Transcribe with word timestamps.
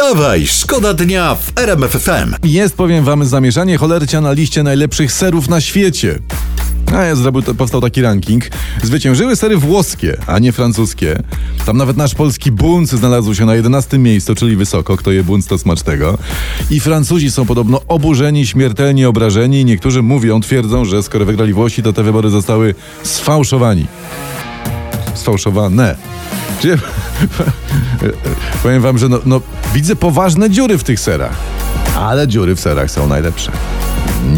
Wstawaj, 0.00 0.46
szkoda 0.46 0.94
dnia 0.94 1.34
w 1.34 1.58
RMF 1.58 1.90
FM. 1.90 2.34
Jest, 2.42 2.76
powiem 2.76 3.04
wam, 3.04 3.24
zamieszanie 3.24 3.78
cholercia 3.78 4.20
na 4.20 4.32
liście 4.32 4.62
najlepszych 4.62 5.12
serów 5.12 5.48
na 5.48 5.60
świecie. 5.60 6.18
A 6.94 7.02
ja 7.02 7.16
zrobił, 7.16 7.42
powstał 7.42 7.80
taki 7.80 8.02
ranking. 8.02 8.44
Zwyciężyły 8.82 9.36
sery 9.36 9.56
włoskie, 9.56 10.16
a 10.26 10.38
nie 10.38 10.52
francuskie. 10.52 11.22
Tam 11.66 11.76
nawet 11.76 11.96
nasz 11.96 12.14
polski 12.14 12.52
bunc 12.52 12.90
znalazł 12.90 13.34
się 13.34 13.46
na 13.46 13.54
11 13.54 13.98
miejscu, 13.98 14.34
czyli 14.34 14.56
wysoko. 14.56 14.96
Kto 14.96 15.12
je 15.12 15.24
bunc, 15.24 15.46
to 15.46 15.58
smacznego. 15.58 16.18
I 16.70 16.80
Francuzi 16.80 17.30
są 17.30 17.46
podobno 17.46 17.80
oburzeni, 17.88 18.46
śmiertelnie 18.46 19.08
obrażeni. 19.08 19.64
Niektórzy 19.64 20.02
mówią, 20.02 20.40
twierdzą, 20.40 20.84
że 20.84 21.02
skoro 21.02 21.24
wygrali 21.24 21.52
Włosi, 21.52 21.82
to 21.82 21.92
te 21.92 22.02
wybory 22.02 22.30
zostały 22.30 22.74
sfałszowani. 23.02 23.86
Sfałszowane. 25.14 25.96
Czyli, 26.60 26.74
powiem 28.62 28.82
wam, 28.82 28.98
że 28.98 29.08
no, 29.08 29.18
no, 29.26 29.40
widzę 29.74 29.96
poważne 29.96 30.50
dziury 30.50 30.78
w 30.78 30.84
tych 30.84 31.00
serach. 31.00 31.36
Ale 31.96 32.28
dziury 32.28 32.56
w 32.56 32.60
serach 32.60 32.90
są 32.90 33.06
najlepsze. 33.06 33.52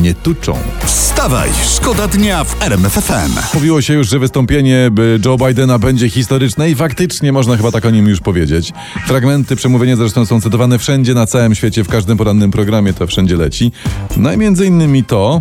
Nie 0.01 0.15
tuczą. 0.15 0.59
Wstawaj, 0.85 1.51
szkoda 1.77 2.09
dnia 2.09 2.45
w 2.45 2.63
RMF 2.63 2.93
FM. 2.93 3.55
Mówiło 3.55 3.83
się 3.83 3.95
już, 3.95 4.09
że 4.09 4.19
wystąpienie 4.19 4.89
by 4.93 5.21
Joe 5.25 5.37
Bidena 5.37 5.79
będzie 5.79 6.11
historyczne 6.11 6.71
i 6.71 6.75
faktycznie 6.75 7.33
można 7.33 7.57
chyba 7.57 7.73
tak 7.73 7.87
o 7.87 7.91
nim 7.91 8.09
już 8.09 8.21
powiedzieć. 8.21 8.73
Fragmenty 9.07 9.57
przemówienia 9.57 9.97
zresztą 9.97 10.27
są 10.27 10.41
cytowane 10.41 10.79
wszędzie 10.79 11.15
na 11.15 11.27
całym 11.27 11.55
świecie, 11.55 11.85
w 11.85 11.89
każdym 11.89 12.19
porannym 12.19 12.51
programie 12.51 12.93
to 12.93 13.07
wszędzie 13.07 13.37
leci. 13.37 13.73
No 14.17 14.33
i 14.33 14.37
między 14.37 14.67
innymi 14.67 15.05
to 15.05 15.41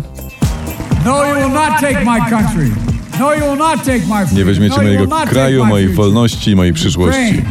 No, 1.04 1.26
you 1.26 1.34
will 1.34 1.52
not 1.52 1.80
take 1.80 2.04
my 2.04 2.30
country. 2.30 2.91
No, 3.20 3.34
you 3.34 3.40
will 3.40 3.58
not 3.58 3.84
take 3.84 4.00
my 4.00 4.26
freedom. 4.26 4.36
nie 4.36 4.44
weźmiecie 4.44 4.76
no, 4.76 4.82
mojego 4.82 5.16
kraju, 5.26 5.66
mojej 5.66 5.88
wolności 5.88 6.56
mojej 6.56 6.72
przyszłości. 6.72 7.42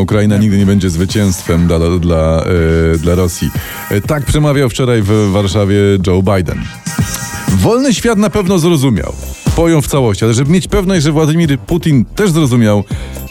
Ukraina 0.00 0.36
nigdy 0.36 0.58
nie 0.58 0.66
będzie 0.66 0.90
zwycięstwem 0.90 1.66
dla, 1.66 1.78
dla, 2.00 2.44
e, 2.94 2.98
dla 2.98 3.14
Rosji. 3.14 3.50
E, 3.90 4.00
tak 4.00 4.24
przemawiał 4.24 4.68
wczoraj 4.68 5.02
w 5.02 5.30
Warszawie 5.32 5.76
Joe 6.06 6.22
Biden. 6.22 6.64
Wolny 7.48 7.94
świat 7.94 8.18
na 8.18 8.30
pewno 8.30 8.58
zrozumiał. 8.58 9.12
Pojął 9.58 9.82
w 9.82 9.86
całości, 9.86 10.24
ale 10.24 10.34
żeby 10.34 10.50
mieć 10.50 10.68
pewność, 10.68 11.02
że 11.02 11.12
Władimir 11.12 11.58
Putin 11.58 12.04
też 12.04 12.30
zrozumiał, 12.30 12.84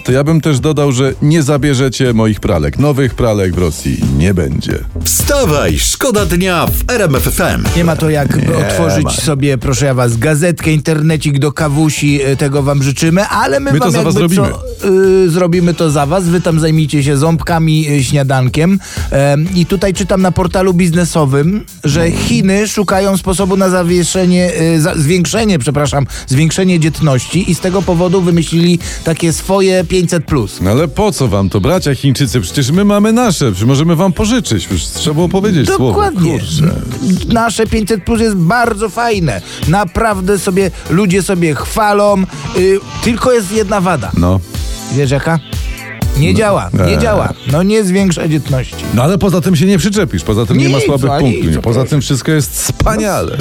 to 0.05 0.11
ja 0.11 0.23
bym 0.23 0.41
też 0.41 0.59
dodał, 0.59 0.91
że 0.91 1.13
nie 1.21 1.43
zabierzecie 1.43 2.13
moich 2.13 2.39
pralek. 2.39 2.79
Nowych 2.79 3.15
pralek 3.15 3.55
w 3.55 3.57
Rosji 3.57 3.99
nie 4.17 4.33
będzie. 4.33 4.79
Wstawaj, 5.03 5.79
szkoda 5.79 6.25
dnia 6.25 6.67
w 6.67 6.91
RMF 6.91 7.23
FM. 7.23 7.77
Nie 7.77 7.83
ma 7.83 7.95
to 7.95 8.09
jak 8.09 8.39
otworzyć 8.59 9.11
sobie, 9.11 9.57
proszę 9.57 9.85
ja 9.85 9.93
was, 9.93 10.17
gazetkę, 10.17 10.71
internecik 10.71 11.39
do 11.39 11.51
kawusi, 11.51 12.21
e, 12.21 12.35
tego 12.35 12.63
wam 12.63 12.83
życzymy, 12.83 13.27
ale 13.27 13.59
my, 13.59 13.73
My 13.73 13.79
to 13.79 13.91
za 13.91 14.03
was 14.03 14.15
jakby 14.15 14.35
zrobimy. 14.35 14.53
Co, 14.53 14.76
y, 14.85 15.29
zrobimy 15.29 15.73
to 15.73 15.91
za 15.91 16.05
was, 16.05 16.29
wy 16.29 16.41
tam 16.41 16.59
zajmijcie 16.59 17.03
się 17.03 17.17
ząbkami, 17.17 17.89
y, 17.89 18.03
śniadankiem. 18.03 18.79
Em, 19.11 19.47
I 19.55 19.65
tutaj 19.65 19.93
czytam 19.93 20.21
na 20.21 20.31
portalu 20.31 20.73
biznesowym, 20.73 21.65
że 21.83 22.11
Chiny 22.11 22.67
szukają 22.67 23.17
sposobu 23.17 23.57
na 23.57 23.69
zawieszenie, 23.69 24.51
y, 24.61 24.81
za, 24.81 24.95
zwiększenie, 24.95 25.59
przepraszam, 25.59 26.07
zwiększenie 26.27 26.79
dzietności 26.79 27.51
i 27.51 27.55
z 27.55 27.59
tego 27.59 27.81
powodu 27.81 28.21
wymyślili 28.21 28.79
takie 29.03 29.33
swoje 29.33 29.83
500+. 29.83 30.21
Plus. 30.21 30.61
No 30.61 30.71
ale 30.71 30.87
po 30.87 31.11
co 31.11 31.27
wam 31.27 31.49
to, 31.49 31.59
bracia 31.61 31.95
Chińczycy? 31.95 32.41
Przecież 32.41 32.71
my 32.71 32.85
mamy 32.85 33.13
nasze, 33.13 33.51
możemy 33.65 33.95
wam 33.95 34.13
pożyczyć. 34.13 34.67
Przecież 34.67 34.85
trzeba 34.87 35.13
było 35.13 35.29
powiedzieć 35.29 35.67
słowo. 35.67 35.87
Dokładnie. 35.87 36.31
Kurczę. 36.31 36.75
Nasze 37.33 37.67
500 37.67 38.03
plus 38.03 38.21
jest 38.21 38.35
bardzo 38.35 38.89
fajne. 38.89 39.41
Naprawdę 39.67 40.39
sobie 40.39 40.71
ludzie 40.89 41.23
sobie 41.23 41.55
chwalą. 41.55 42.23
Tylko 43.03 43.31
jest 43.31 43.51
jedna 43.51 43.81
wada. 43.81 44.11
No. 44.17 44.39
Wiesz 44.95 45.11
jaka? 45.11 45.39
Nie 46.17 46.33
działa, 46.33 46.69
nie 46.73 46.83
eee. 46.93 46.99
działa. 46.99 47.33
No 47.51 47.63
nie 47.63 47.83
zwiększa 47.83 48.27
dzietności. 48.27 48.75
No 48.93 49.03
ale 49.03 49.17
poza 49.17 49.41
tym 49.41 49.55
się 49.55 49.65
nie 49.65 49.77
przyczepisz, 49.77 50.23
poza 50.23 50.45
tym 50.45 50.57
nie 50.57 50.69
ma 50.69 50.77
Nic, 50.77 50.85
słabych 50.85 51.09
punktów. 51.19 51.43
nic, 51.45 51.55
nie. 51.55 51.61
Poza 51.61 51.85
tym 51.85 52.01
wszystko 52.01 52.31
jest 52.31 52.53
wspaniale. 52.53 53.37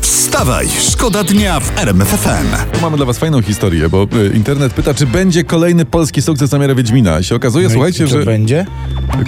Wstawaj, 0.00 0.68
szkoda 0.90 1.24
dnia 1.24 1.60
w 1.60 1.78
RMF 1.78 2.08
FM. 2.08 2.72
Tu 2.74 2.80
mamy 2.80 2.96
dla 2.96 3.06
was 3.06 3.18
fajną 3.18 3.42
historię, 3.42 3.88
bo 3.88 4.02
y, 4.02 4.32
internet 4.36 4.72
pyta, 4.74 4.94
czy 4.94 5.06
będzie 5.06 5.44
kolejny 5.44 5.84
polski 5.84 6.22
sukces 6.22 6.52
na 6.52 6.58
miarę 6.58 6.74
Wiedźmina. 6.74 7.20
I 7.20 7.24
się 7.24 7.34
okazuje, 7.34 7.70
słuchajcie, 7.70 8.04
No 8.04 8.10
Co 8.10 8.18
że 8.18 8.24
będzie? 8.24 8.66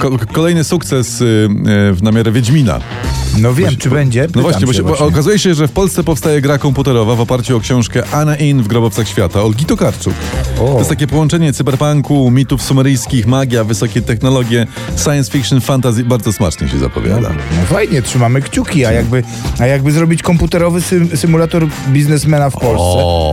ko 0.00 0.10
kolejny 0.32 0.64
sukces 0.64 1.20
y, 1.20 1.24
y, 1.24 1.94
w 1.94 2.02
namiarę 2.02 2.32
Wiedźmina. 2.32 2.80
No 3.38 3.54
wiem, 3.54 3.76
czy 3.76 3.90
będzie. 3.90 4.26
No 4.34 4.42
właśnie, 4.42 4.66
bo, 4.66 4.72
się, 4.72 4.82
właśnie. 4.82 5.06
okazuje 5.06 5.38
się, 5.38 5.54
że 5.54 5.68
w 5.68 5.72
Polsce 5.72 6.04
powstaje 6.04 6.40
gra 6.40 6.58
komputerowa 6.58 7.14
w 7.14 7.20
oparciu 7.20 7.56
o 7.56 7.60
książkę 7.60 8.02
Anna 8.12 8.36
In 8.36 8.62
w 8.62 8.68
grobowcach 8.68 9.08
świata 9.08 9.42
Olgi 9.42 9.64
Tokarczuk. 9.64 10.14
To 10.56 10.78
jest 10.78 10.90
takie 10.90 11.06
połączenie 11.06 11.52
cyberpunku, 11.52 12.30
mitów 12.30 12.62
sumeryjskich, 12.62 13.26
magia, 13.26 13.64
wysokie 13.64 14.02
technologie, 14.02 14.66
science 14.96 15.32
fiction, 15.32 15.60
fantasy. 15.60 16.04
Bardzo 16.04 16.32
smacznie 16.32 16.68
się 16.68 16.78
zapowiada. 16.78 17.30
No 17.30 17.64
fajnie, 17.66 18.02
trzymamy 18.02 18.42
kciuki, 18.42 18.84
a 18.84 18.92
jakby, 18.92 19.22
a 19.58 19.66
jakby 19.66 19.92
zrobić 19.92 20.22
komputerowy 20.22 20.80
sym, 20.80 21.16
symulator 21.16 21.66
biznesmena 21.88 22.50
w 22.50 22.54
Polsce? 22.54 22.74
O, 22.78 23.29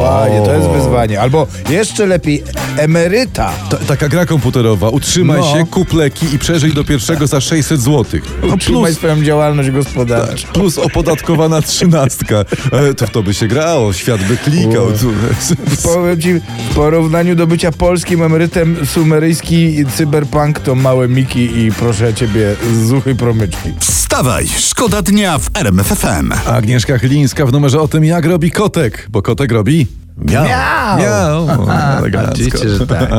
panie, 0.00 0.40
to 0.44 0.54
jest 0.54 0.68
wyzwanie. 0.68 1.20
Albo 1.20 1.46
jeszcze 1.70 2.06
lepiej, 2.06 2.42
emeryta. 2.76 3.52
Ta, 3.70 3.76
taka 3.76 4.08
gra 4.08 4.26
komputerowa, 4.26 4.88
utrzymaj 4.88 5.40
No. 5.40 5.52
się, 5.52 5.66
kup 5.66 5.92
leki 5.92 6.26
i 6.34 6.38
przeżyj 6.38 6.72
do 6.74 6.84
pierwszego 6.84 7.26
za 7.26 7.40
600 7.40 7.80
zł. 7.80 8.20
No 8.42 8.54
Utrzymaj 8.54 8.82
plus, 8.82 8.96
swoją 8.96 9.22
działalność 9.22 9.70
gospodarczą. 9.70 10.48
plus 10.52 10.78
opodatkowana 10.78 11.62
trzynastka. 11.62 12.44
E, 12.72 12.94
To 12.94 13.06
w 13.06 13.10
to 13.10 13.22
by 13.22 13.34
się 13.34 13.48
grało, 13.48 13.92
świat 13.92 14.24
by 14.24 14.36
klikał. 14.36 14.86
Powiem 15.82 16.20
ci, 16.20 16.34
w 16.70 16.74
porównaniu 16.74 17.34
do 17.34 17.46
bycia 17.46 17.72
polskim 17.72 18.22
emerytem, 18.22 18.76
sumeryjski 18.86 19.76
cyberpunk 19.96 20.58
to 20.60 20.74
małe 20.74 21.08
miki 21.08 21.58
i 21.58 21.72
proszę 21.72 22.14
ciebie, 22.14 22.54
zuchy 22.84 23.14
promyczki. 23.14 23.68
Wstawaj, 24.08 24.48
szkoda 24.58 25.02
dnia 25.02 25.38
w 25.38 25.50
RMF 25.54 25.86
FM. 25.86 26.32
Agnieszka 26.46 26.98
Chylińska 26.98 27.46
w 27.46 27.52
numerze 27.52 27.80
o 27.80 27.88
tym, 27.88 28.04
jak 28.04 28.24
robi 28.24 28.50
kotek, 28.50 29.06
bo 29.10 29.22
kotek 29.22 29.52
robi 29.52 29.86
miał. 30.18 30.44
Miał! 30.44 30.98
Miał. 30.98 31.46
Że 32.78 32.86
tak. 32.86 33.10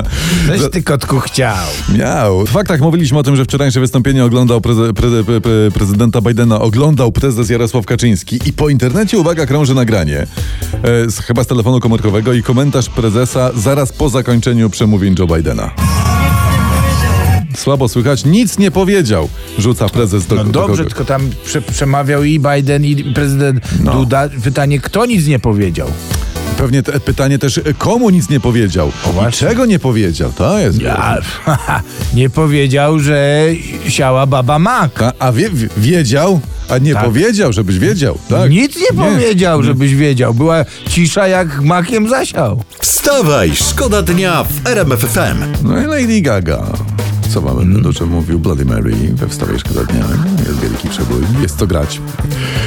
Coś 0.48 0.72
ty 0.72 0.84
kotku 0.84 1.20
chciał. 1.20 1.68
Miał. 1.98 2.46
W 2.46 2.50
faktach 2.50 2.82
mówiliśmy 2.82 3.18
o 3.18 3.24
tym, 3.24 3.36
że 3.36 3.44
wczorajsze 3.46 3.80
wystąpienie 3.80 4.26
oglądał 4.26 4.62
preze, 4.62 4.94
preze, 4.94 5.24
pre, 5.24 5.42
pre, 5.42 5.72
prezydenta 5.74 6.22
Bidena, 6.22 6.60
oglądał 6.62 7.12
prezes 7.12 7.50
Jarosław 7.50 7.86
Kaczyński 7.86 8.40
i 8.46 8.54
po 8.54 8.70
internecie, 8.70 9.18
uwaga, 9.18 9.46
krąży 9.46 9.76
nagranie, 9.76 10.28
e, 10.84 11.10
z, 11.10 11.20
chyba 11.20 11.44
z 11.44 11.48
telefonu 11.48 11.80
komórkowego 11.80 12.34
i 12.34 12.44
komentarz 12.44 12.90
prezesa 12.90 13.52
zaraz 13.56 13.94
po 13.94 14.10
zakończeniu 14.10 14.70
przemówień 14.70 15.16
Joe 15.20 15.28
Bidena. 15.28 15.72
Słabo 17.59 17.88
słychać, 17.90 18.25
nic 18.25 18.58
nie 18.58 18.72
powiedział, 18.72 19.30
rzuca 19.58 19.90
prezes 19.90 20.25
do, 20.28 20.36
No 20.36 20.44
do 20.44 20.50
dobrze, 20.52 20.78
kogo. 20.78 20.90
tylko 20.90 21.06
tam 21.06 21.30
prze, 21.46 21.62
przemawiał 21.62 22.24
i 22.24 22.40
Biden, 22.40 22.86
i 22.86 23.03
prezydent 23.14 23.64
No. 23.84 23.92
Duda. 23.94 24.30
Pytanie, 24.44 24.80
kto 24.80 25.06
nic 25.06 25.28
nie 25.28 25.40
powiedział? 25.40 25.88
Pewnie 26.58 26.84
te, 26.84 27.00
pytanie 27.00 27.40
też, 27.40 27.59
komu 27.78 28.09
nic 28.09 28.30
nie 28.30 28.40
powiedział 28.40 28.92
i 29.09 29.14
właśnie. 29.14 29.47
czego 29.47 29.66
nie 29.66 29.80
powiedział, 29.80 30.31
to 30.38 30.59
jest... 30.59 30.81
Ja, 30.81 31.18
nie 32.14 32.30
powiedział, 32.30 33.00
że 33.00 33.46
siała 33.90 34.26
baba 34.26 34.59
mak. 34.59 35.02
A, 35.02 35.14
a 35.20 35.31
wie, 35.31 35.50
wie- 35.50 35.68
wiedział, 35.78 36.40
a 36.70 36.78
nie 36.78 36.94
Tak. 36.94 37.06
powiedział, 37.06 37.53
żebyś 37.53 37.80
wiedział, 37.80 38.18
tak? 38.30 38.52
Nic 38.52 38.76
nie, 38.78 38.97
powiedział, 39.03 39.64
żebyś 39.64 39.96
wiedział. 39.96 40.34
Była 40.34 40.66
cisza 40.90 41.28
jak 41.28 41.62
makiem 41.62 42.09
zasiał. 42.09 42.64
Wstawaj, 42.81 43.52
szkoda 43.56 44.02
dnia 44.02 44.44
w 44.44 44.68
RMF 44.68 45.00
FM. 45.00 45.38
No 45.64 45.81
i 45.81 45.86
Lady 45.86 46.22
Gaga. 46.22 46.66
Co 47.29 47.41
mamy, 47.41 47.62
mm. 47.62 47.85
o 47.85 47.94
czym 47.94 48.09
mówił 48.09 48.40
Bloody 48.40 48.66
Mary 48.66 48.94
we 49.13 49.28
wstawie 49.28 49.59
szkoda 49.59 49.84
dnia. 49.84 50.06
Jest 50.47 50.59
wielki 50.59 50.90
przebój, 50.90 51.22
jest 51.41 51.57
co 51.57 51.67
grać. 51.67 52.01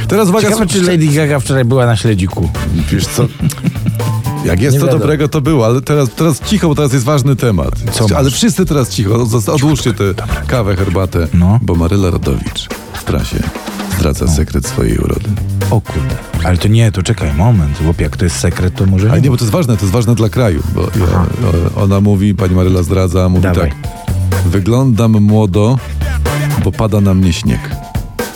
Teraz 0.08 0.28
uwaga, 0.28 0.48
Ciekawe, 0.48 0.66
czy 0.66 0.82
Lady 0.82 1.06
Gaga 1.06 1.40
wczoraj 1.40 1.64
była 1.64 1.86
na 1.86 1.96
śledziku. 1.96 2.48
wiesz 2.92 3.06
co... 3.06 3.26
Jak 4.44 4.60
jest 4.60 4.76
co 4.76 4.84
wiadomo. 4.84 5.00
dobrego, 5.00 5.28
to 5.28 5.40
było, 5.40 5.66
ale 5.66 5.80
teraz, 5.80 6.10
teraz 6.10 6.40
cicho, 6.40 6.68
bo 6.68 6.74
teraz 6.74 6.92
jest 6.92 7.04
ważny 7.04 7.36
temat. 7.36 7.74
Co 7.92 8.02
masz? 8.02 8.12
ale 8.12 8.30
wszyscy 8.30 8.66
teraz 8.66 8.90
cicho, 8.90 9.26
odłóżcie 9.46 9.94
tę 9.94 10.04
kawę, 10.46 10.76
herbatę, 10.76 11.28
No. 11.34 11.58
bo 11.62 11.74
Maryla 11.74 12.10
Rodowicz 12.10 12.68
w 12.92 13.04
prasie 13.04 13.36
zdradza 13.98 14.28
sekret 14.28 14.66
swojej 14.66 14.98
urody. 14.98 15.28
O 15.70 15.80
kurde. 15.80 16.16
Ale 16.44 16.58
to 16.58 16.68
nie, 16.68 16.92
to 16.92 17.02
czekaj, 17.02 17.34
moment. 17.34 17.78
Chłopie, 17.78 18.04
jak 18.04 18.16
to 18.16 18.24
jest 18.24 18.36
sekret, 18.36 18.74
to 18.74 18.86
może 18.86 19.10
Ale 19.10 19.20
nie, 19.20 19.30
bo 19.30 19.36
to 19.36 19.44
jest 19.44 19.52
ważne, 19.52 19.76
to 19.76 19.82
jest 19.82 19.92
ważne 19.92 20.14
dla 20.14 20.28
kraju, 20.28 20.62
bo 20.74 20.80
ja, 20.82 21.26
ona 21.76 22.00
mówi, 22.00 22.34
pani 22.34 22.54
Maryla 22.54 22.82
zdradza, 22.82 23.28
mówi 23.28 23.42
Dawaj. 23.42 23.70
tak. 23.70 23.91
Wyglądam 24.46 25.12
młodo, 25.20 25.78
bo 26.64 26.72
pada 26.72 27.00
na 27.00 27.14
mnie 27.14 27.32
śnieg. 27.32 27.60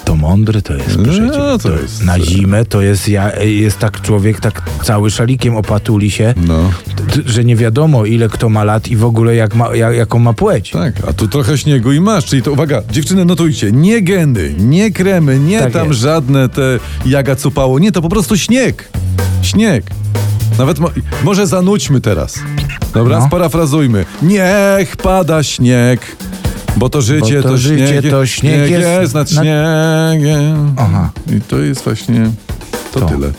To 0.05 0.17
mądry 0.17 0.63
to 0.63 0.75
jest, 0.75 0.97
proszę 1.05 1.21
No, 1.23 1.59
to 1.59 1.71
jest- 1.81 2.05
Na 2.05 2.21
zimę 2.21 2.65
to 2.65 2.83
jest, 2.83 3.09
ja, 3.09 3.37
jest 3.45 3.79
tak 3.79 4.01
człowiek, 4.01 4.41
tak 4.41 4.63
cały 4.85 5.11
szalikiem 5.11 5.57
opatuli 5.57 6.11
się, 6.11 6.35
No, 6.47 6.71
że 7.27 7.45
nie 7.45 7.57
wiadomo 7.57 8.05
ile 8.05 8.29
kto 8.29 8.49
ma 8.49 8.65
lat 8.65 8.89
i 8.89 8.97
w 8.97 9.05
ogóle 9.05 9.35
jak 9.35 9.55
ma, 9.55 9.77
jak, 9.77 9.97
jaką 9.97 10.19
ma 10.19 10.33
płeć. 10.33 10.71
tak, 10.71 10.95
a 11.09 11.13
tu 11.13 11.29
trochę 11.29 11.59
śniegu 11.59 11.93
i 11.93 12.01
masz, 12.01 12.25
czyli 12.25 12.43
to, 12.43 12.53
uwaga, 12.53 12.83
dziewczyny 12.91 13.25
notujcie, 13.25 13.73
nie 13.73 14.03
geny, 14.03 14.55
nie 14.59 14.91
kremy, 14.91 15.39
nie 15.39 15.59
Tak 15.61 15.73
tam 15.73 15.89
jest. 15.89 16.01
żadne 16.01 16.49
te 16.49 16.79
jaga 17.07 17.37
cupało, 17.37 17.79
nie, 17.79 17.93
to 17.93 18.03
po 18.03 18.09
prostu 18.09 18.37
śnieg. 18.37 18.89
Śnieg. 19.43 19.85
Nawet 20.59 20.79
mo- 20.79 20.91
może 21.25 21.47
zanudźmy 21.47 22.01
teraz. 22.01 22.39
Dobra, 22.97 23.19
No. 23.19 23.27
sparafrazujmy. 23.27 24.05
Niech 24.23 24.97
pada 24.97 25.43
śnieg, 25.43 26.17
bo 26.77 26.89
to 26.89 27.03
życie, 27.03 27.37
Bo 27.37 27.43
to 27.43 27.49
to, 27.49 27.59
życie 27.59 27.87
śnieg, 27.89 28.11
to 28.11 28.27
śnieg 28.27 28.55
śnieg 28.67 28.71
jest 28.71 29.01
jest 29.01 29.15
nad 29.15 29.31
śniegiem. 29.31 30.75
Aha. 30.77 31.11
I 31.37 31.41
to 31.41 31.59
jest 31.59 31.85
właśnie 31.85 32.31
to, 32.93 33.01
To. 33.01 33.07
tyle. 33.07 33.31